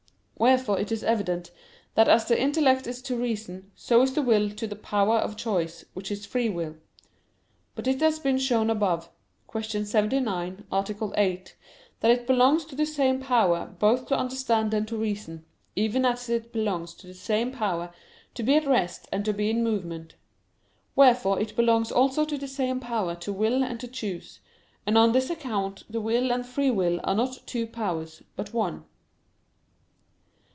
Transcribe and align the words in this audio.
Wherefore 0.41 0.79
it 0.79 0.91
is 0.91 1.03
evident 1.03 1.51
that 1.93 2.07
as 2.07 2.25
the 2.25 2.41
intellect 2.41 2.87
is 2.87 2.99
to 3.03 3.15
reason, 3.15 3.69
so 3.75 4.01
is 4.01 4.15
the 4.15 4.23
will 4.23 4.49
to 4.49 4.65
the 4.65 4.75
power 4.75 5.17
of 5.19 5.37
choice, 5.37 5.85
which 5.93 6.09
is 6.09 6.25
free 6.25 6.49
will. 6.49 6.77
But 7.75 7.85
it 7.85 8.01
has 8.01 8.17
been 8.17 8.39
shown 8.39 8.71
above 8.71 9.11
(Q. 9.51 9.61
79, 9.85 10.63
A. 10.71 11.13
8) 11.15 11.55
that 11.99 12.09
it 12.09 12.25
belongs 12.25 12.65
to 12.65 12.75
the 12.75 12.87
same 12.87 13.19
power 13.21 13.67
both 13.77 14.07
to 14.07 14.17
understand 14.17 14.73
and 14.73 14.87
to 14.87 14.97
reason, 14.97 15.45
even 15.75 16.05
as 16.05 16.27
it 16.27 16.51
belongs 16.51 16.95
to 16.95 17.05
the 17.05 17.13
same 17.13 17.51
power 17.51 17.93
to 18.33 18.41
be 18.41 18.55
at 18.55 18.65
rest 18.65 19.07
and 19.11 19.23
to 19.25 19.33
be 19.33 19.51
in 19.51 19.63
movement. 19.63 20.15
Wherefore 20.95 21.39
it 21.39 21.55
belongs 21.55 21.91
also 21.91 22.25
to 22.25 22.39
the 22.39 22.47
same 22.47 22.79
power 22.79 23.13
to 23.13 23.31
will 23.31 23.63
and 23.63 23.79
to 23.79 23.87
choose: 23.87 24.39
and 24.87 24.97
on 24.97 25.11
this 25.11 25.29
account 25.29 25.83
the 25.87 26.01
will 26.01 26.31
and 26.31 26.43
the 26.43 26.47
free 26.47 26.71
will 26.71 26.99
are 27.03 27.13
not 27.13 27.43
two 27.45 27.67
powers, 27.67 28.23
but 28.35 28.55
one. 28.55 28.85